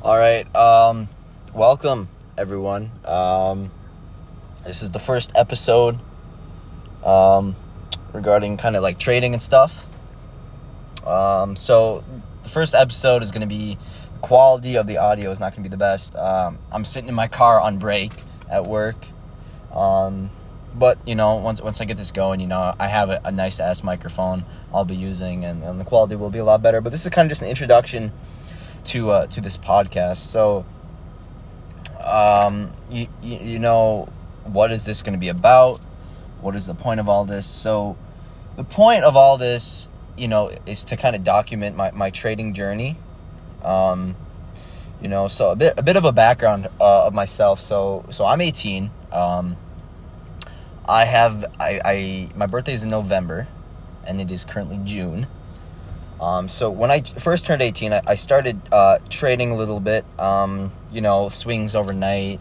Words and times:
All 0.00 0.16
right. 0.16 0.46
Um, 0.54 1.08
welcome, 1.52 2.08
everyone. 2.36 2.92
Um, 3.04 3.72
this 4.64 4.84
is 4.84 4.92
the 4.92 5.00
first 5.00 5.32
episode 5.34 5.98
um, 7.02 7.56
regarding 8.12 8.58
kind 8.58 8.76
of 8.76 8.84
like 8.84 9.00
trading 9.00 9.32
and 9.32 9.42
stuff. 9.42 9.84
Um, 11.04 11.56
so, 11.56 12.04
the 12.44 12.48
first 12.48 12.76
episode 12.76 13.24
is 13.24 13.32
going 13.32 13.40
to 13.40 13.48
be 13.48 13.76
the 14.12 14.18
quality 14.20 14.76
of 14.76 14.86
the 14.86 14.98
audio 14.98 15.32
is 15.32 15.40
not 15.40 15.50
going 15.50 15.64
to 15.64 15.68
be 15.68 15.72
the 15.72 15.76
best. 15.76 16.14
Um, 16.14 16.60
I'm 16.70 16.84
sitting 16.84 17.08
in 17.08 17.16
my 17.16 17.26
car 17.26 17.60
on 17.60 17.78
break 17.78 18.12
at 18.48 18.68
work. 18.68 19.04
Um, 19.74 20.30
but 20.76 20.98
you 21.06 21.16
know, 21.16 21.34
once 21.36 21.60
once 21.60 21.80
I 21.80 21.86
get 21.86 21.96
this 21.96 22.12
going, 22.12 22.38
you 22.38 22.46
know, 22.46 22.72
I 22.78 22.86
have 22.86 23.10
a, 23.10 23.20
a 23.24 23.32
nice 23.32 23.58
ass 23.58 23.82
microphone 23.82 24.44
I'll 24.72 24.84
be 24.84 24.94
using, 24.94 25.44
and, 25.44 25.64
and 25.64 25.80
the 25.80 25.84
quality 25.84 26.14
will 26.14 26.30
be 26.30 26.38
a 26.38 26.44
lot 26.44 26.62
better. 26.62 26.80
But 26.80 26.90
this 26.90 27.02
is 27.02 27.10
kind 27.10 27.26
of 27.26 27.30
just 27.30 27.42
an 27.42 27.48
introduction 27.48 28.12
to 28.88 29.10
uh, 29.10 29.26
to 29.28 29.40
this 29.40 29.56
podcast. 29.56 30.18
So, 30.18 30.64
um, 32.02 32.72
you, 32.90 33.08
you, 33.22 33.58
know, 33.58 34.08
what 34.44 34.72
is 34.72 34.84
this 34.84 35.02
going 35.02 35.12
to 35.12 35.18
be 35.18 35.28
about? 35.28 35.80
What 36.40 36.54
is 36.54 36.66
the 36.66 36.74
point 36.74 37.00
of 37.00 37.08
all 37.08 37.24
this? 37.24 37.46
So, 37.46 37.96
the 38.56 38.64
point 38.64 39.04
of 39.04 39.16
all 39.16 39.36
this, 39.36 39.88
you 40.16 40.28
know, 40.28 40.50
is 40.66 40.84
to 40.84 40.96
kind 40.96 41.14
of 41.14 41.24
document 41.24 41.76
my, 41.76 41.90
my 41.90 42.10
trading 42.10 42.54
journey. 42.54 42.96
Um, 43.62 44.16
you 45.00 45.08
know, 45.08 45.28
so 45.28 45.50
a 45.50 45.56
bit 45.56 45.74
a 45.76 45.82
bit 45.82 45.96
of 45.96 46.04
a 46.04 46.12
background 46.12 46.68
uh, 46.80 47.06
of 47.06 47.14
myself. 47.14 47.60
So 47.60 48.04
so 48.10 48.24
I'm 48.24 48.40
18. 48.40 48.90
Um, 49.12 49.56
I 50.88 51.04
have 51.04 51.44
I, 51.60 51.80
I 51.84 52.28
my 52.34 52.46
birthday 52.46 52.72
is 52.72 52.82
in 52.82 52.90
November, 52.90 53.46
and 54.04 54.20
it 54.20 54.30
is 54.30 54.44
currently 54.44 54.80
June. 54.84 55.28
Um, 56.20 56.48
so 56.48 56.70
when 56.70 56.90
I 56.90 57.02
first 57.02 57.46
turned 57.46 57.62
18, 57.62 57.92
I, 57.92 58.02
I 58.06 58.14
started 58.16 58.60
uh, 58.72 58.98
trading 59.08 59.52
a 59.52 59.56
little 59.56 59.80
bit. 59.80 60.04
Um, 60.18 60.72
you 60.90 61.00
know, 61.00 61.28
swings 61.28 61.76
overnight. 61.76 62.40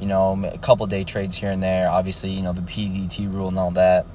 You 0.00 0.06
know, 0.06 0.42
a 0.44 0.58
couple 0.58 0.86
day 0.86 1.04
trades 1.04 1.36
here 1.36 1.50
and 1.50 1.62
there. 1.62 1.88
Obviously, 1.88 2.30
you 2.30 2.42
know 2.42 2.52
the 2.52 2.62
PDT 2.62 3.32
rule 3.32 3.48
and 3.48 3.58
all 3.58 3.70
that. 3.72 4.06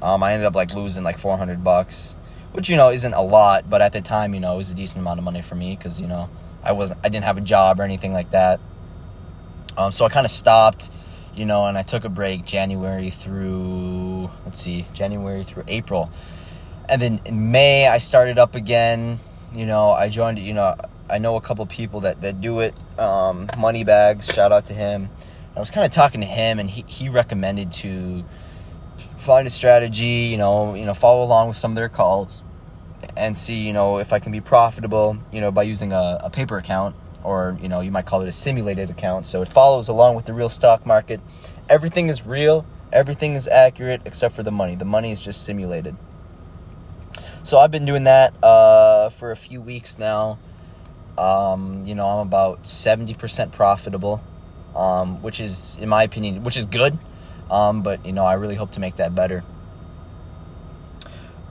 Um, 0.00 0.22
I 0.22 0.32
ended 0.32 0.46
up 0.46 0.54
like 0.54 0.72
losing 0.74 1.02
like 1.02 1.18
400 1.18 1.64
bucks, 1.64 2.16
which 2.52 2.68
you 2.68 2.76
know 2.76 2.90
isn't 2.90 3.12
a 3.12 3.22
lot, 3.22 3.68
but 3.68 3.82
at 3.82 3.92
the 3.92 4.00
time, 4.00 4.32
you 4.32 4.40
know, 4.40 4.54
it 4.54 4.56
was 4.56 4.70
a 4.70 4.74
decent 4.74 5.00
amount 5.00 5.18
of 5.18 5.24
money 5.24 5.42
for 5.42 5.56
me 5.56 5.74
because 5.76 6.00
you 6.00 6.06
know 6.06 6.30
I 6.62 6.72
wasn't 6.72 7.00
I 7.04 7.08
didn't 7.08 7.24
have 7.24 7.36
a 7.36 7.42
job 7.42 7.80
or 7.80 7.82
anything 7.82 8.12
like 8.12 8.30
that. 8.30 8.60
Um, 9.76 9.90
so 9.90 10.04
I 10.04 10.08
kind 10.08 10.24
of 10.24 10.30
stopped, 10.30 10.90
you 11.34 11.46
know, 11.46 11.66
and 11.66 11.76
I 11.76 11.82
took 11.82 12.04
a 12.04 12.08
break 12.08 12.44
January 12.44 13.10
through 13.10 14.30
let's 14.44 14.60
see, 14.60 14.86
January 14.94 15.42
through 15.42 15.64
April 15.66 16.12
and 16.88 17.00
then 17.00 17.20
in 17.24 17.50
May 17.50 17.86
I 17.86 17.98
started 17.98 18.38
up 18.38 18.54
again. 18.54 19.20
You 19.54 19.66
know, 19.66 19.90
I 19.90 20.08
joined. 20.08 20.38
You 20.38 20.54
know, 20.54 20.76
I 21.08 21.18
know 21.18 21.36
a 21.36 21.40
couple 21.40 21.64
people 21.66 22.00
that 22.00 22.20
that 22.22 22.40
do 22.40 22.60
it. 22.60 22.78
Um, 22.98 23.48
Money 23.58 23.84
bags, 23.84 24.32
shout 24.32 24.52
out 24.52 24.66
to 24.66 24.74
him. 24.74 25.08
I 25.56 25.60
was 25.60 25.70
kind 25.70 25.84
of 25.84 25.90
talking 25.90 26.20
to 26.20 26.26
him, 26.26 26.58
and 26.58 26.68
he 26.68 26.84
he 26.86 27.08
recommended 27.08 27.72
to 27.72 28.24
find 29.16 29.46
a 29.46 29.50
strategy. 29.50 30.28
You 30.30 30.36
know, 30.36 30.74
you 30.74 30.84
know, 30.84 30.94
follow 30.94 31.24
along 31.24 31.48
with 31.48 31.56
some 31.56 31.72
of 31.72 31.76
their 31.76 31.88
calls, 31.88 32.42
and 33.16 33.36
see 33.36 33.66
you 33.66 33.72
know 33.72 33.98
if 33.98 34.12
I 34.12 34.18
can 34.18 34.32
be 34.32 34.40
profitable. 34.40 35.18
You 35.32 35.40
know, 35.40 35.50
by 35.50 35.64
using 35.64 35.92
a, 35.92 36.20
a 36.22 36.30
paper 36.30 36.58
account, 36.58 36.94
or 37.22 37.56
you 37.60 37.68
know, 37.68 37.80
you 37.80 37.90
might 37.90 38.06
call 38.06 38.22
it 38.22 38.28
a 38.28 38.32
simulated 38.32 38.90
account. 38.90 39.26
So 39.26 39.42
it 39.42 39.48
follows 39.48 39.88
along 39.88 40.16
with 40.16 40.26
the 40.26 40.32
real 40.32 40.48
stock 40.48 40.86
market. 40.86 41.20
Everything 41.68 42.08
is 42.08 42.24
real. 42.24 42.66
Everything 42.92 43.34
is 43.34 43.46
accurate 43.46 44.00
except 44.06 44.34
for 44.34 44.42
the 44.42 44.50
money. 44.50 44.74
The 44.74 44.86
money 44.86 45.12
is 45.12 45.20
just 45.20 45.44
simulated. 45.44 45.94
So 47.48 47.58
I've 47.58 47.70
been 47.70 47.86
doing 47.86 48.04
that 48.04 48.34
uh, 48.44 49.08
for 49.08 49.30
a 49.30 49.36
few 49.36 49.62
weeks 49.62 49.98
now. 49.98 50.38
Um, 51.16 51.86
you 51.86 51.94
know, 51.94 52.06
I'm 52.06 52.26
about 52.26 52.64
70% 52.64 53.52
profitable, 53.52 54.22
um, 54.76 55.22
which 55.22 55.40
is, 55.40 55.78
in 55.80 55.88
my 55.88 56.02
opinion, 56.02 56.44
which 56.44 56.58
is 56.58 56.66
good. 56.66 56.98
Um, 57.50 57.82
but, 57.82 58.04
you 58.04 58.12
know, 58.12 58.26
I 58.26 58.34
really 58.34 58.54
hope 58.54 58.72
to 58.72 58.80
make 58.80 58.96
that 58.96 59.14
better. 59.14 59.44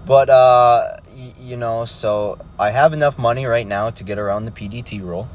But, 0.05 0.29
uh, 0.29 0.97
y- 1.15 1.33
you 1.41 1.57
know, 1.57 1.85
so 1.85 2.37
I 2.59 2.69
have 2.69 2.93
enough 2.93 3.17
money 3.17 3.47
right 3.47 3.65
now 3.65 3.89
to 3.89 4.03
get 4.03 4.19
around 4.19 4.45
the 4.45 4.51
PDT 4.51 5.01
rule. 5.01 5.27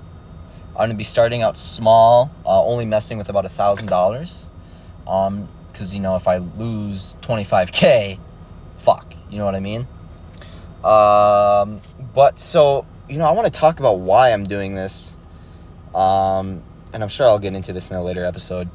I'm 0.75 0.77
going 0.77 0.91
to 0.91 0.95
be 0.95 1.03
starting 1.03 1.43
out 1.43 1.59
small, 1.59 2.31
uh, 2.47 2.65
only 2.65 2.87
messing 2.87 3.19
with 3.19 3.29
about 3.29 3.47
a 3.47 3.51
$1,000. 3.51 4.49
Um, 5.09 5.49
because, 5.73 5.93
you 5.93 6.01
know, 6.01 6.15
if 6.15 6.29
I 6.29 6.37
lose 6.37 7.17
25K, 7.21 8.21
fuck. 8.79 9.13
You 9.29 9.39
know 9.39 9.45
what 9.45 9.57
I 9.57 9.61
mean? 9.61 9.89
Um, 10.85 11.81
but 12.15 12.39
so, 12.39 12.87
you 13.09 13.19
know, 13.19 13.25
I 13.25 13.33
want 13.33 13.53
to 13.53 13.59
talk 13.59 13.81
about 13.81 14.01
why 14.01 14.33
I'm 14.33 14.45
doing 14.45 14.75
this. 14.75 15.17
Um, 15.95 16.63
and 16.93 17.03
I'm 17.03 17.09
sure 17.09 17.27
I'll 17.27 17.39
get 17.39 17.55
into 17.55 17.73
this 17.73 17.91
in 17.91 17.97
a 17.97 18.03
later 18.03 18.25
episode. 18.25 18.69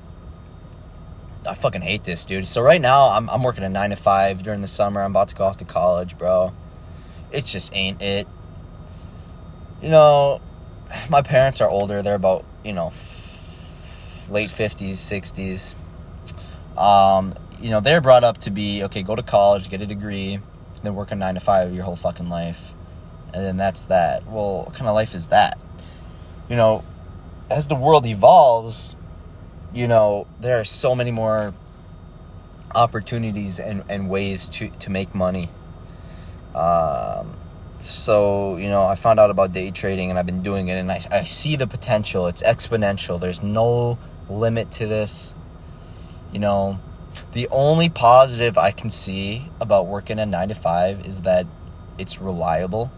I 1.47 1.53
fucking 1.53 1.81
hate 1.81 2.03
this, 2.03 2.25
dude. 2.25 2.47
So 2.47 2.62
right 2.62 2.81
now, 2.81 3.09
I'm, 3.09 3.29
I'm 3.29 3.44
working 3.44 3.63
a 3.63 3.69
9 3.69 3.91
to 3.91 3.95
5 3.95 4.44
during 4.44 4.62
the 4.62 4.68
summer. 4.68 5.01
I'm 5.01 5.12
about 5.12 5.29
to 5.29 5.35
go 5.35 5.45
off 5.45 5.57
to 5.57 5.66
college, 5.66 6.18
bro. 6.18 6.53
It 7.31 7.45
just 7.45 7.75
ain't 7.75 8.01
it. 8.01 8.28
You 9.81 9.89
know, 9.89 10.41
my 11.09 11.22
parents 11.22 11.62
are 11.62 11.69
older. 11.69 12.01
They're 12.01 12.16
about, 12.16 12.45
you 12.63 12.74
know, 12.74 12.91
late 14.29 14.47
50s, 14.47 14.94
60s. 14.94 15.75
Um, 16.79 17.35
you 17.62 17.72
know, 17.72 17.79
they're 17.79 18.01
brought 18.01 18.24
up 18.24 18.39
to 18.39 18.51
be, 18.51 18.84
okay, 18.84 19.03
go 19.03 19.16
to 19.16 19.24
college, 19.24 19.69
get 19.69 19.81
a 19.81 19.85
degree, 19.85 20.39
then 20.83 20.95
work 20.95 21.11
a 21.11 21.15
nine 21.15 21.35
to 21.35 21.39
five 21.39 21.73
your 21.73 21.83
whole 21.83 21.95
fucking 21.95 22.29
life, 22.29 22.73
and 23.33 23.43
then 23.43 23.57
that's 23.57 23.85
that. 23.88 24.25
Well, 24.27 24.65
what 24.65 24.73
kind 24.73 24.88
of 24.88 24.95
life 24.95 25.15
is 25.15 25.27
that? 25.27 25.57
You 26.49 26.55
know, 26.55 26.83
as 27.49 27.67
the 27.67 27.75
world 27.75 28.05
evolves, 28.05 28.95
you 29.73 29.88
know, 29.88 30.27
there 30.39 30.59
are 30.59 30.63
so 30.63 30.95
many 30.95 31.11
more 31.11 31.53
opportunities 32.75 33.59
and, 33.59 33.83
and 33.89 34.09
ways 34.09 34.49
to, 34.49 34.69
to 34.69 34.89
make 34.89 35.13
money. 35.13 35.49
Um, 36.55 37.38
so, 37.79 38.57
you 38.57 38.69
know, 38.69 38.83
I 38.83 38.95
found 38.95 39.19
out 39.19 39.29
about 39.29 39.51
day 39.51 39.71
trading 39.71 40.09
and 40.09 40.17
I've 40.17 40.25
been 40.25 40.41
doing 40.41 40.67
it 40.69 40.73
and 40.73 40.91
I, 40.91 40.99
I 41.11 41.23
see 41.23 41.55
the 41.55 41.67
potential. 41.67 42.27
It's 42.27 42.41
exponential. 42.44 43.19
There's 43.19 43.44
no 43.44 43.97
limit 44.29 44.71
to 44.73 44.88
this. 44.88 45.35
You 46.31 46.39
know, 46.39 46.79
the 47.33 47.47
only 47.50 47.89
positive 47.89 48.57
I 48.57 48.72
can 48.72 48.89
see 48.89 49.50
about 49.59 49.88
working 49.88 50.19
a 50.19 50.25
nine 50.25 50.50
to 50.50 50.55
five 50.55 51.05
is 51.05 51.22
that 51.22 51.45
it's 51.97 52.22
reliable. 52.22 52.91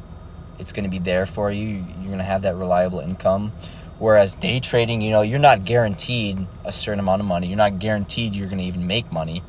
It's 0.58 0.74
going 0.74 0.84
to 0.84 0.90
be 0.90 1.00
there 1.00 1.26
for 1.26 1.52
you. 1.52 1.68
You're 1.68 2.06
going 2.06 2.18
to 2.18 2.24
have 2.24 2.42
that 2.42 2.56
reliable 2.56 3.00
income. 3.00 3.54
Whereas 3.98 4.36
day 4.36 4.60
trading, 4.60 5.02
you 5.02 5.12
know, 5.12 5.22
you're 5.22 5.40
not 5.40 5.66
guaranteed 5.66 6.48
a 6.64 6.72
certain 6.72 7.00
amount 7.00 7.22
of 7.22 7.28
money. 7.28 7.48
You're 7.48 7.58
not 7.58 7.80
guaranteed 7.80 8.34
you're 8.34 8.48
going 8.48 8.60
to 8.60 8.64
even 8.64 8.88
make 8.88 9.12
money. 9.12 9.44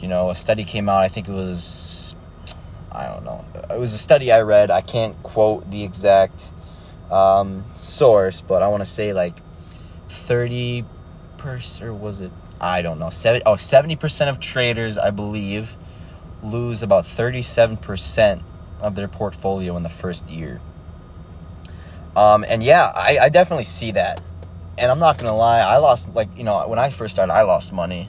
You 0.00 0.08
know, 0.08 0.30
a 0.30 0.34
study 0.34 0.64
came 0.64 0.88
out, 0.88 1.02
I 1.02 1.08
think 1.08 1.28
it 1.28 1.32
was, 1.32 2.14
I 2.90 3.06
don't 3.06 3.24
know. 3.24 3.44
It 3.70 3.78
was 3.78 3.92
a 3.94 3.98
study 3.98 4.32
I 4.32 4.42
read. 4.42 4.70
I 4.70 4.80
can't 4.82 5.20
quote 5.22 5.68
the 5.70 5.84
exact 5.84 6.52
um, 7.10 7.64
source, 7.74 8.40
but 8.40 8.62
I 8.62 8.68
want 8.68 8.82
to 8.82 8.88
say 8.88 9.12
like 9.12 9.36
30 10.08 10.84
percent, 11.42 11.88
or 11.88 11.94
was 11.94 12.20
it 12.20 12.32
I 12.62 12.80
don't 12.80 13.00
know. 13.00 13.10
70, 13.10 13.44
oh, 13.44 13.54
70% 13.54 14.28
of 14.28 14.38
traders, 14.38 14.96
I 14.96 15.10
believe, 15.10 15.76
lose 16.44 16.84
about 16.84 17.04
37% 17.04 18.40
of 18.80 18.94
their 18.94 19.08
portfolio 19.08 19.76
in 19.76 19.82
the 19.82 19.88
first 19.88 20.30
year. 20.30 20.60
Um, 22.14 22.44
and 22.48 22.62
yeah, 22.62 22.84
I, 22.94 23.18
I 23.22 23.28
definitely 23.30 23.64
see 23.64 23.90
that. 23.92 24.22
And 24.78 24.92
I'm 24.92 25.00
not 25.00 25.18
to 25.18 25.32
lie, 25.32 25.58
I 25.58 25.78
lost, 25.78 26.08
like, 26.14 26.28
you 26.36 26.44
know, 26.44 26.66
when 26.68 26.78
I 26.78 26.90
first 26.90 27.14
started, 27.14 27.32
I 27.32 27.42
lost 27.42 27.72
money. 27.72 28.08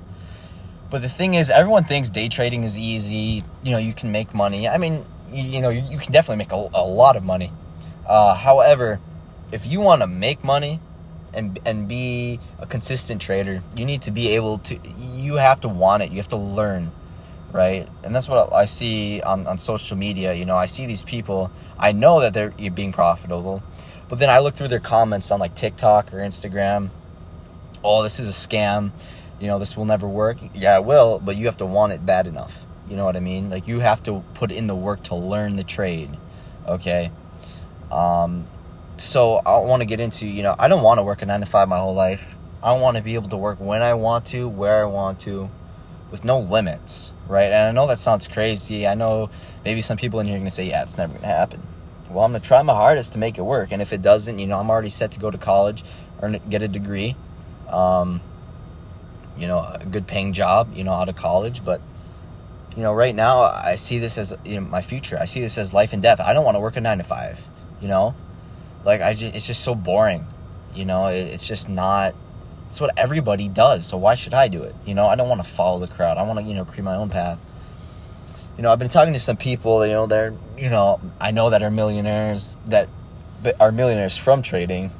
But 0.91 1.01
the 1.01 1.09
thing 1.09 1.33
is, 1.33 1.50
everyone 1.50 1.85
thinks 1.85 2.11
day 2.11 2.29
trading 2.29 2.63
is 2.63 2.77
easy. 2.77 3.44
You 3.63 3.71
know, 3.71 3.79
you 3.79 3.94
can 3.94 4.11
make 4.11 4.35
money. 4.35 4.67
I 4.67 4.77
mean, 4.77 5.03
you, 5.31 5.44
you 5.44 5.61
know, 5.61 5.69
you, 5.69 5.81
you, 5.89 5.97
can 5.97 6.11
definitely 6.11 6.38
make 6.38 6.51
a, 6.51 6.69
a 6.75 6.85
lot 6.85 7.15
of 7.15 7.23
money. 7.23 7.51
Uh, 8.07 8.35
however, 8.35 9.00
if 9.51 9.65
you 9.65 9.79
want 9.79 10.03
to 10.03 10.07
make 10.07 10.44
money, 10.44 10.80
and 11.33 11.59
and 11.65 11.88
be 11.88 12.39
a 12.59 12.65
consistent 12.65 13.21
trader, 13.21 13.63
you 13.75 13.85
need 13.85 14.01
to 14.03 14.12
be 14.12 14.30
able 14.30 14.59
to 14.59 14.80
you 15.00 15.35
have 15.35 15.62
to 15.62 15.69
want 15.69 16.03
it. 16.03 16.12
You 16.12 16.18
have 16.18 16.30
to 16.30 16.38
learn, 16.38 16.91
right? 17.51 17.88
And 18.03 18.15
that's 18.15 18.30
what 18.30 18.53
I 18.53 18.65
see 18.65 19.21
on, 19.21 19.47
on 19.47 19.57
social 19.57 19.97
media. 19.97 20.33
You 20.33 20.45
know, 20.45 20.56
I 20.56 20.65
see 20.65 20.85
these 20.85 21.03
people, 21.03 21.51
I 21.77 21.91
know 21.91 22.19
that 22.21 22.33
they're 22.33 22.51
being 22.71 22.91
profitable, 22.91 23.63
but 24.09 24.19
then 24.19 24.30
I 24.30 24.39
look 24.39 24.56
through 24.56 24.68
their 24.69 24.80
comments 24.80 25.31
on 25.31 25.39
like 25.39 25.56
TikTok 25.56 26.13
or 26.13 26.18
Instagram. 26.18 26.89
Oh, 27.83 28.03
this 28.03 28.19
is 28.19 28.27
a 28.30 28.47
scam. 28.47 28.91
You 29.39 29.47
know, 29.47 29.59
this 29.59 29.75
will 29.75 29.85
never 29.85 30.07
work. 30.07 30.38
Yeah, 30.53 30.77
it 30.77 30.85
will, 30.85 31.19
but 31.19 31.35
you 31.35 31.47
have 31.47 31.57
to 31.57 31.65
want 31.65 31.94
it 31.94 32.06
bad 32.06 32.27
enough. 32.27 32.65
You 32.88 32.95
know 32.95 33.06
what 33.06 33.15
I 33.15 33.19
mean? 33.19 33.50
Like 33.50 33.68
you 33.68 33.80
have 33.80 34.03
to 34.03 34.24
put 34.33 34.51
in 34.51 34.68
the 34.68 34.75
work 34.75 35.03
to 35.03 35.15
learn 35.15 35.56
the 35.56 35.63
trade. 35.63 36.09
Okay. 36.68 37.12
Um, 37.91 38.47
so 39.03 39.35
I 39.45 39.57
want 39.59 39.81
to 39.81 39.85
get 39.85 40.00
into, 40.00 40.25
you 40.25 40.44
know, 40.44 40.55
I 40.57 40.67
don't 40.67 40.83
want 40.83 41.00
to 41.00 41.03
work 41.03 41.21
a 41.21 41.25
nine 41.25 41.41
to 41.41 41.45
five 41.45 41.67
my 41.67 41.77
whole 41.77 41.94
life. 41.94 42.38
I 42.61 42.73
want 42.73 42.97
to 42.97 43.03
be 43.03 43.15
able 43.15 43.29
to 43.29 43.38
work 43.38 43.59
when 43.59 43.81
I 43.81 43.94
want 43.94 44.27
to, 44.27 44.47
where 44.47 44.81
I 44.83 44.85
want 44.85 45.19
to, 45.21 45.50
with 46.11 46.23
no 46.23 46.39
limits, 46.39 47.11
right? 47.27 47.51
And 47.51 47.55
I 47.55 47.71
know 47.71 47.88
that 47.88 48.00
sounds 48.00 48.27
crazy. 48.27 48.88
I 48.88 48.95
know 48.95 49.29
maybe 49.65 49.81
some 49.81 49.97
people 49.97 50.19
in 50.19 50.27
here 50.27 50.35
are 50.35 50.39
going 50.39 50.50
to 50.50 50.51
say, 50.51 50.69
yeah, 50.69 50.83
it's 50.83 50.97
never 50.97 51.11
going 51.11 51.23
to 51.23 51.27
happen. 51.27 51.67
well, 52.09 52.23
I'm 52.23 52.31
gonna 52.31 52.44
try 52.44 52.61
my 52.61 52.73
hardest 52.73 53.13
to 53.13 53.19
make 53.19 53.38
it 53.38 53.41
work. 53.41 53.71
And 53.71 53.81
if 53.81 53.91
it 53.91 54.01
doesn't, 54.01 54.39
you 54.39 54.47
know, 54.47 54.59
I'm 54.59 54.69
already 54.69 54.89
set 54.89 55.11
to 55.11 55.19
go 55.19 55.31
to 55.31 55.38
college 55.38 55.83
or 56.21 56.29
get 56.29 56.61
a 56.61 56.67
degree. 56.67 57.15
Um, 57.67 58.21
you 59.38 59.47
know, 59.47 59.59
a 59.59 59.85
good 59.89 60.06
paying 60.07 60.33
job, 60.33 60.73
you 60.75 60.83
know, 60.83 60.94
out 60.94 61.09
of 61.09 61.15
college. 61.15 61.65
But, 61.65 61.81
you 62.75 62.83
know, 62.83 62.94
right 62.94 63.15
now 63.15 63.41
I 63.41 63.75
see 63.77 63.97
this 63.97 64.17
as 64.17 64.33
you 64.45 64.61
know, 64.61 64.67
my 64.67 64.81
future. 64.81 65.17
I 65.19 65.25
see 65.25 65.41
this 65.41 65.57
as 65.57 65.73
life 65.73 65.91
and 65.94 66.01
death. 66.01 66.19
I 66.21 66.33
don't 66.33 66.45
want 66.45 66.56
to 66.56 66.59
work 66.59 66.77
a 66.77 66.81
nine 66.81 66.99
to 66.99 67.03
five, 67.03 67.44
you 67.81 67.88
know, 67.88 68.15
like 68.83 69.01
I 69.01 69.13
just, 69.13 69.35
it's 69.35 69.47
just 69.47 69.63
so 69.63 69.75
boring, 69.75 70.27
you 70.74 70.85
know, 70.85 71.07
it, 71.07 71.21
it's 71.21 71.47
just 71.47 71.69
not, 71.69 72.15
it's 72.69 72.81
what 72.81 72.97
everybody 72.97 73.47
does. 73.47 73.85
So 73.85 73.97
why 73.97 74.15
should 74.15 74.33
I 74.33 74.47
do 74.47 74.63
it? 74.63 74.75
You 74.85 74.95
know, 74.95 75.07
I 75.07 75.15
don't 75.15 75.30
want 75.30 75.44
to 75.44 75.50
follow 75.50 75.80
the 75.80 75.88
crowd. 75.88 76.18
I 76.18 76.24
want 76.24 76.39
to, 76.39 76.45
you 76.45 76.53
know, 76.53 76.65
create 76.65 76.83
my 76.83 76.95
own 76.95 77.09
path. 77.09 77.39
You 78.57 78.63
know, 78.63 78.71
I've 78.71 78.80
been 78.80 78.89
talking 78.89 79.13
to 79.13 79.19
some 79.19 79.38
people, 79.38 79.85
you 79.85 79.94
know, 79.94 80.06
they're, 80.06 80.33
you 80.57 80.69
know, 80.69 81.00
I 81.19 81.31
know 81.31 81.50
that 81.50 81.63
are 81.63 81.71
millionaires 81.71 82.57
that 82.68 82.89
are 83.59 83.71
millionaires 83.71 84.18
from 84.18 84.41
trading. 84.41 84.91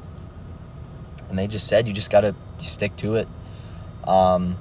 And 1.30 1.38
they 1.38 1.48
just 1.48 1.68
said 1.68 1.88
you 1.88 1.94
just 1.94 2.12
got 2.12 2.22
to 2.22 2.36
stick 2.60 2.96
to 2.98 3.16
it 3.16 3.28
um, 4.08 4.58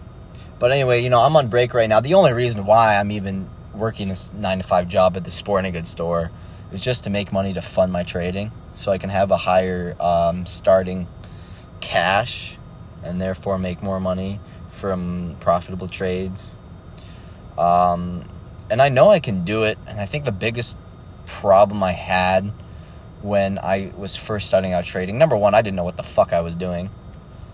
but 0.58 0.70
anyway, 0.70 1.02
you 1.02 1.10
know, 1.10 1.20
I'm 1.20 1.36
on 1.36 1.48
break 1.48 1.74
right 1.74 1.88
now. 1.88 2.00
The 2.00 2.14
only 2.14 2.32
reason 2.32 2.66
why 2.66 2.96
I'm 2.96 3.10
even 3.10 3.48
working 3.74 4.08
this 4.08 4.32
nine 4.32 4.58
to 4.58 4.64
five 4.64 4.88
job 4.88 5.16
at 5.16 5.24
the 5.24 5.30
sporting 5.30 5.72
goods 5.72 5.90
store 5.90 6.30
is 6.72 6.80
just 6.80 7.04
to 7.04 7.10
make 7.10 7.32
money 7.32 7.52
to 7.52 7.62
fund 7.62 7.92
my 7.92 8.02
trading, 8.02 8.50
so 8.72 8.90
I 8.92 8.98
can 8.98 9.10
have 9.10 9.30
a 9.30 9.36
higher 9.36 9.94
um, 10.00 10.46
starting 10.46 11.06
cash, 11.80 12.58
and 13.02 13.20
therefore 13.20 13.58
make 13.58 13.82
more 13.82 14.00
money 14.00 14.40
from 14.70 15.36
profitable 15.40 15.88
trades. 15.88 16.58
Um, 17.58 18.28
and 18.70 18.80
I 18.80 18.88
know 18.88 19.10
I 19.10 19.20
can 19.20 19.44
do 19.44 19.64
it. 19.64 19.78
And 19.86 20.00
I 20.00 20.06
think 20.06 20.24
the 20.24 20.32
biggest 20.32 20.78
problem 21.26 21.82
I 21.82 21.92
had 21.92 22.52
when 23.20 23.58
I 23.58 23.92
was 23.96 24.16
first 24.16 24.48
starting 24.48 24.72
out 24.72 24.84
trading, 24.84 25.18
number 25.18 25.36
one, 25.36 25.54
I 25.54 25.62
didn't 25.62 25.76
know 25.76 25.84
what 25.84 25.96
the 25.96 26.02
fuck 26.02 26.32
I 26.32 26.40
was 26.40 26.56
doing. 26.56 26.90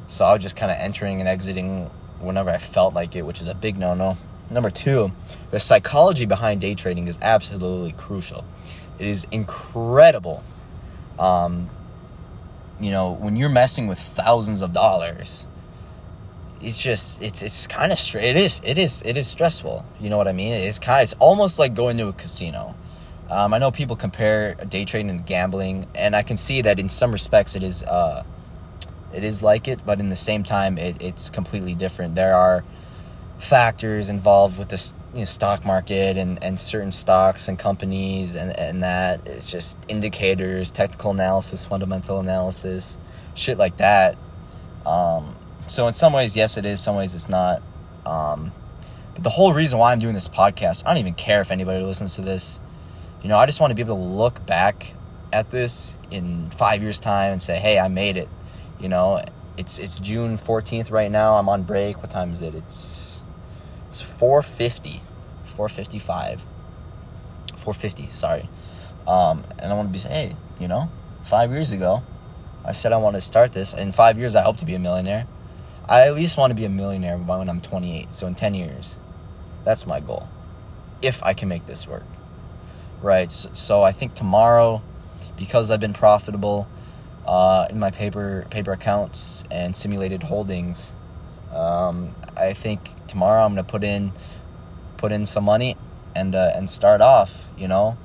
So 0.07 0.25
I 0.25 0.33
was 0.33 0.43
just 0.43 0.57
kind 0.57 0.71
of 0.71 0.79
entering 0.79 1.21
and 1.21 1.29
exiting 1.29 1.91
whenever 2.21 2.51
I 2.51 2.59
felt 2.59 2.95
like 2.95 3.15
it, 3.17 3.23
which 3.23 3.41
is 3.41 3.47
a 3.47 3.55
big 3.55 3.77
no 3.77 3.95
no. 3.95 4.17
Number 4.51 4.71
two, 4.71 5.13
the 5.51 5.61
psychology 5.61 6.25
behind 6.25 6.61
day 6.61 6.75
trading 6.75 7.07
is 7.09 7.19
absolutely 7.21 7.93
crucial. 7.93 8.45
It 8.99 9.07
is 9.07 9.27
incredible. 9.31 10.43
Um, 11.19 11.69
you 12.81 12.91
know, 12.91 13.13
when 13.13 13.37
you're 13.37 13.49
messing 13.49 13.87
with 13.87 13.99
thousands 13.99 14.63
of 14.63 14.73
dollars, 14.73 15.47
it's 16.61 16.83
just 16.83 17.23
it's 17.23 17.43
it's 17.43 17.67
kind 17.67 17.93
of 17.93 17.99
straight. 17.99 18.25
It 18.25 18.37
is 18.37 18.61
it 18.65 18.79
is 18.79 19.03
it 19.05 19.17
is 19.17 19.27
stressful. 19.27 19.85
You 20.01 20.11
know 20.11 20.17
what 20.17 20.29
I 20.29 20.33
mean? 20.33 20.53
It's 20.53 20.79
kind. 20.79 21.03
It's 21.03 21.15
almost 21.15 21.59
like 21.59 21.75
going 21.75 21.97
to 21.99 22.09
a 22.09 22.13
casino. 22.13 22.75
Um, 23.31 23.53
I 23.53 23.59
know 23.59 23.71
people 23.71 23.95
compare 23.95 24.55
day 24.55 24.85
trading 24.85 25.11
and 25.11 25.27
gambling, 25.27 25.87
and 25.95 26.17
I 26.17 26.23
can 26.23 26.37
see 26.37 26.63
that 26.63 26.81
in 26.81 26.89
some 26.89 27.13
respects 27.13 27.55
it 27.55 27.63
is. 27.63 27.83
Uh, 27.83 28.25
it 29.13 29.25
is 29.25 29.43
like 29.43 29.69
it, 29.69 29.81
but 29.87 30.01
in 30.01 30.11
the 30.11 30.17
same 30.17 30.43
time, 30.43 30.77
it, 30.77 31.01
it's 31.01 31.31
completely 31.31 31.75
different. 31.75 32.15
There 32.15 32.35
are 32.35 32.63
factors 33.39 34.09
involved 34.09 34.59
with 34.59 34.69
the 34.69 34.95
you 35.15 35.21
know, 35.21 35.25
stock 35.25 35.65
market 35.65 36.17
and, 36.17 36.43
and 36.43 36.59
certain 36.59 36.93
stocks 36.93 37.49
and 37.49 37.59
companies, 37.59 38.37
and, 38.37 38.57
and 38.59 38.83
that 38.83 39.27
it's 39.27 39.51
just 39.51 39.79
indicators, 39.89 40.71
technical 40.71 41.11
analysis, 41.11 41.65
fundamental 41.65 42.21
analysis, 42.21 42.99
shit 43.35 43.59
like 43.59 43.77
that. 43.79 44.17
Um, 44.85 45.37
so, 45.67 45.87
in 45.87 45.93
some 45.93 46.13
ways, 46.13 46.37
yes, 46.37 46.57
it 46.57 46.65
is, 46.65 46.81
some 46.81 46.97
ways, 46.97 47.15
it's 47.15 47.29
not. 47.29 47.63
Um, 48.07 48.53
but 49.15 49.23
the 49.25 49.31
whole 49.31 49.53
reason 49.53 49.79
why 49.79 49.93
I'm 49.93 49.99
doing 49.99 50.15
this 50.15 50.29
podcast, 50.29 50.85
I 50.87 50.91
don't 50.91 50.99
even 50.99 51.15
care 51.15 51.41
if 51.41 51.51
anybody 51.51 51.85
listens 51.85 52.17
to 52.17 52.23
this. 52.23 52.61
You 53.23 53.29
know, 53.29 53.37
I 53.37 53.47
just 53.47 53.61
want 53.61 53.71
to 53.71 53.75
be 53.75 53.83
able 53.83 53.97
to 53.97 54.03
look 54.03 54.45
back 54.47 54.95
at 55.33 55.51
this 55.51 55.99
in 56.11 56.51
five 56.51 56.83
years' 56.83 57.01
time 57.01 57.33
and 57.33 57.43
say, 57.43 57.59
hey, 57.59 57.79
I 57.79 57.89
made 57.89 58.17
it 58.17 58.29
you 58.81 58.89
know, 58.89 59.25
it's 59.57 59.79
it's 59.79 59.99
June 59.99 60.39
14th 60.39 60.91
right 60.91 61.11
now. 61.11 61.35
I'm 61.35 61.49
on 61.49 61.65
break. 61.65 61.99
What 61.99 62.11
time 62.11 62.33
is 62.33 62.43
it? 62.43 62.55
It's 62.55 63.23
it's 63.27 63.28
4:50. 64.19 65.01
4:55. 65.47 66.43
4:50, 67.57 68.13
sorry. 68.13 68.49
Um, 69.07 69.45
and 69.59 69.73
I 69.73 69.75
want 69.75 69.89
to 69.89 69.93
be 69.93 69.99
saying, 69.99 70.31
hey, 70.31 70.37
you 70.61 70.69
know, 70.69 70.91
5 71.25 71.51
years 71.51 71.73
ago, 71.73 72.03
I 72.65 72.73
said 72.73 72.93
I 72.93 72.99
want 72.99 73.17
to 73.17 73.21
start 73.21 73.53
this. 73.53 73.73
In 73.73 73.93
5 73.93 74.19
years 74.19 74.35
I 74.35 74.43
hope 74.43 74.59
to 74.59 74.67
be 74.67 74.75
a 74.75 74.79
millionaire. 74.79 75.27
I 75.89 76.07
at 76.07 76.15
least 76.15 76.37
want 76.37 76.51
to 76.51 76.55
be 76.55 76.67
a 76.67 76.69
millionaire 76.69 77.17
by 77.17 77.39
when 77.39 77.49
I'm 77.49 77.61
28. 77.61 78.15
So 78.15 78.27
in 78.27 78.35
10 78.35 78.55
years. 78.55 78.99
That's 79.65 79.87
my 79.87 80.01
goal. 80.01 80.29
If 81.01 81.23
I 81.23 81.33
can 81.33 81.49
make 81.49 81.67
this 81.67 81.87
work. 81.89 82.05
Right? 83.01 83.31
So, 83.31 83.51
so 83.55 83.83
I 83.83 83.93
think 83.93 84.15
tomorrow 84.15 84.83
because 85.37 85.71
I've 85.71 85.81
been 85.81 85.93
profitable, 85.93 86.69
uh, 87.29 87.67
in 87.69 87.79
my 87.79 87.91
paper 87.91 88.47
paper 88.51 88.73
accounts 88.73 89.45
and 89.51 89.77
simulated 89.77 90.23
holdings. 90.23 90.95
Um, 91.55 92.15
I 92.39 92.53
think 92.53 93.07
tomorrow 93.07 93.45
I'm 93.45 93.53
gonna 93.53 93.65
put 93.65 93.85
in 93.85 94.13
put 94.97 95.13
in 95.13 95.27
some 95.27 95.45
money 95.45 95.77
and 96.15 96.35
uh, 96.35 96.53
and 96.55 96.69
start 96.69 97.01
off, 97.01 97.47
you 97.57 97.69
know, 97.69 97.97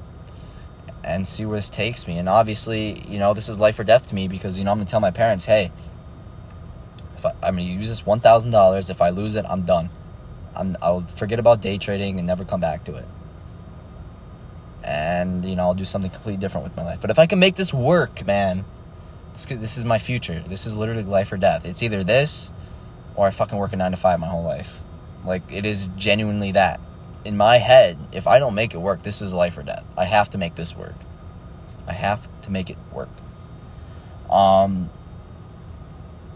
and 1.04 1.28
see 1.28 1.46
where 1.46 1.58
this 1.58 1.70
takes 1.70 2.08
me. 2.08 2.18
And 2.18 2.28
obviously, 2.28 3.04
you 3.08 3.20
know, 3.20 3.34
this 3.34 3.50
is 3.50 3.60
life 3.60 3.80
or 3.80 3.84
death 3.84 4.08
to 4.08 4.16
me 4.16 4.28
because 4.28 4.58
you 4.58 4.66
know 4.66 4.72
I'm 4.72 4.78
gonna 4.78 4.90
tell 4.90 5.00
my 5.00 5.12
parents, 5.12 5.46
hey, 5.46 5.72
if 7.18 7.26
I, 7.26 7.32
I'm 7.44 7.56
gonna 7.56 7.64
use 7.64 7.90
this 7.90 8.06
one 8.06 8.20
thousand 8.20 8.52
dollars. 8.52 8.90
If 8.90 9.02
I 9.02 9.10
lose 9.10 9.36
it, 9.36 9.46
I'm 9.48 9.64
done. 9.64 9.90
I'm, 10.56 10.78
I'll 10.82 11.02
forget 11.02 11.40
about 11.40 11.62
day 11.62 11.78
trading 11.78 12.20
and 12.20 12.28
never 12.28 12.46
come 12.46 12.62
back 12.62 12.84
to 12.86 12.96
it. 12.96 13.08
And 14.84 15.46
you 15.46 15.56
know, 15.56 15.64
I'll 15.64 15.74
do 15.74 15.86
something 15.86 16.12
completely 16.12 16.40
different 16.40 16.66
with 16.66 16.76
my 16.76 16.84
life. 16.84 17.02
But 17.02 17.10
if 17.10 17.18
I 17.18 17.26
can 17.26 17.40
make 17.40 17.56
this 17.56 17.74
work, 17.74 18.26
man 18.26 18.66
this, 19.34 19.46
this 19.46 19.78
is 19.78 19.86
my 19.86 19.98
future. 19.98 20.44
This 20.48 20.66
is 20.66 20.76
literally 20.76 21.04
life 21.04 21.32
or 21.32 21.38
death. 21.38 21.66
It's 21.66 21.84
either 21.84 22.04
this 22.04 22.52
or 23.16 23.28
I 23.28 23.32
fucking 23.32 23.58
work 23.58 23.74
a 23.74 23.76
nine 23.76 23.92
to 23.92 23.98
five 23.98 24.20
my 24.20 24.28
whole 24.28 24.44
life. 24.44 24.80
Like, 25.26 25.44
it 25.52 25.66
is 25.66 25.90
genuinely 25.98 26.52
that. 26.54 26.80
In 27.24 27.38
my 27.38 27.58
head, 27.58 27.98
if 28.12 28.28
I 28.28 28.40
don't 28.40 28.56
make 28.56 28.74
it 28.74 28.80
work, 28.80 29.04
this 29.04 29.22
is 29.22 29.34
life 29.34 29.58
or 29.58 29.64
death. 29.64 29.86
I 29.98 30.06
have 30.06 30.30
to 30.32 30.38
make 30.38 30.56
this 30.56 30.76
work. 30.76 30.96
I 31.88 31.94
have 31.94 32.28
to 32.42 32.52
make 32.52 32.70
it 32.70 32.78
work. 32.92 33.10
Um, 34.30 34.90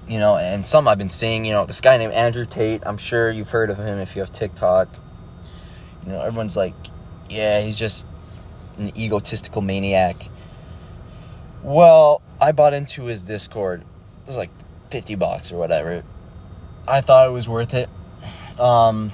you 0.07 0.19
know, 0.19 0.37
and 0.37 0.65
some 0.65 0.87
I've 0.87 0.97
been 0.97 1.09
seeing, 1.09 1.43
you 1.43 1.51
know, 1.51 1.65
this 1.65 1.81
guy 1.81 1.97
named 1.97 2.13
Andrew 2.13 2.45
Tate. 2.45 2.81
I'm 2.85 2.97
sure 2.97 3.29
you've 3.29 3.49
heard 3.49 3.69
of 3.69 3.77
him 3.77 3.99
if 3.99 4.15
you 4.15 4.21
have 4.21 4.31
TikTok. 4.31 4.87
You 6.05 6.13
know, 6.13 6.21
everyone's 6.21 6.55
like, 6.55 6.75
yeah, 7.29 7.61
he's 7.61 7.77
just 7.77 8.07
an 8.77 8.97
egotistical 8.97 9.61
maniac. 9.61 10.29
Well, 11.63 12.21
I 12.39 12.53
bought 12.53 12.73
into 12.73 13.05
his 13.05 13.23
Discord. 13.23 13.81
It 13.81 14.27
was 14.27 14.37
like 14.37 14.51
50 14.89 15.15
bucks 15.15 15.51
or 15.51 15.57
whatever. 15.57 16.03
I 16.87 17.01
thought 17.01 17.27
it 17.27 17.31
was 17.31 17.49
worth 17.49 17.73
it. 17.73 17.89
Um, 18.59 19.11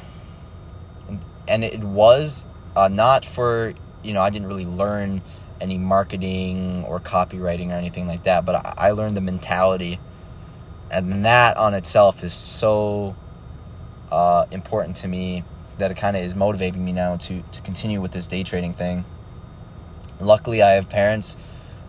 and, 1.47 1.63
it 1.63 1.83
was 1.83 2.45
uh, 2.75 2.87
not 2.87 3.25
for, 3.25 3.73
you 4.03 4.13
know, 4.13 4.21
I 4.21 4.29
didn't 4.29 4.47
really 4.47 4.65
learn 4.65 5.21
any 5.59 5.77
marketing 5.77 6.85
or 6.85 6.99
copywriting 6.99 7.69
or 7.69 7.73
anything 7.73 8.07
like 8.07 8.23
that, 8.23 8.45
but 8.45 8.55
I, 8.77 8.91
learned 8.91 9.17
the 9.17 9.21
mentality. 9.21 9.99
And 10.91 11.25
that 11.25 11.57
on 11.57 11.73
itself 11.73 12.23
is 12.23 12.33
so 12.33 13.15
uh, 14.11 14.45
important 14.51 14.97
to 14.97 15.07
me 15.07 15.43
that 15.79 15.89
it 15.89 15.97
kind 15.97 16.15
of 16.15 16.23
is 16.23 16.35
motivating 16.35 16.85
me 16.85 16.91
now 16.91 17.17
to, 17.17 17.41
to 17.41 17.61
continue 17.61 17.99
with 17.99 18.11
this 18.11 18.27
day 18.27 18.43
trading 18.43 18.73
thing. 18.73 19.05
Luckily, 20.19 20.61
I 20.61 20.71
have 20.71 20.89
parents 20.89 21.35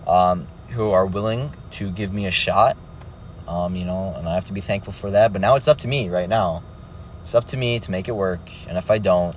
um, 0.06 0.48
who 0.70 0.90
are 0.90 1.06
willing 1.06 1.54
to 1.72 1.90
give 1.90 2.12
me 2.12 2.26
a 2.26 2.30
shot. 2.30 2.76
Um, 3.46 3.76
you 3.76 3.84
know, 3.84 4.14
and 4.16 4.28
I 4.28 4.34
have 4.34 4.46
to 4.46 4.52
be 4.52 4.60
thankful 4.60 4.92
for 4.92 5.10
that. 5.10 5.32
But 5.32 5.40
now 5.40 5.56
it's 5.56 5.68
up 5.68 5.78
to 5.78 5.88
me 5.88 6.08
right 6.08 6.28
now. 6.28 6.62
It's 7.22 7.34
up 7.34 7.44
to 7.46 7.56
me 7.56 7.78
to 7.80 7.90
make 7.90 8.08
it 8.08 8.12
work. 8.12 8.50
And 8.68 8.76
if 8.78 8.90
I 8.90 8.98
don't, 8.98 9.36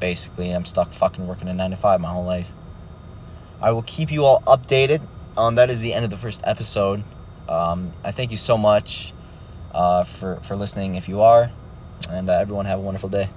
basically 0.00 0.50
I'm 0.50 0.64
stuck 0.64 0.92
fucking 0.92 1.26
working 1.26 1.48
a 1.48 1.54
9 1.54 1.70
to 1.70 1.76
5 1.76 2.00
my 2.00 2.08
whole 2.08 2.24
life. 2.24 2.50
I 3.60 3.70
will 3.70 3.82
keep 3.82 4.10
you 4.12 4.24
all 4.24 4.40
updated. 4.42 5.00
Um, 5.36 5.54
that 5.56 5.70
is 5.70 5.80
the 5.80 5.94
end 5.94 6.04
of 6.04 6.10
the 6.10 6.16
first 6.16 6.42
episode. 6.44 7.02
Um, 7.48 7.92
I 8.04 8.12
thank 8.12 8.30
you 8.30 8.36
so 8.36 8.56
much 8.56 9.12
uh, 9.72 10.04
for, 10.04 10.36
for 10.40 10.56
listening 10.56 10.94
if 10.94 11.08
you 11.08 11.20
are. 11.20 11.50
And 12.08 12.28
uh, 12.28 12.34
everyone 12.34 12.66
have 12.66 12.78
a 12.78 12.82
wonderful 12.82 13.08
day. 13.08 13.28